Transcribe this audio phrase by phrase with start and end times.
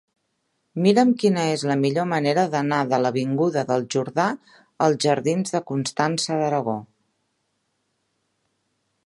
[0.85, 4.27] Mira'm quina és la millor manera d'anar de l'avinguda del Jordà
[4.87, 6.77] als jardins de Constança d'Aragó.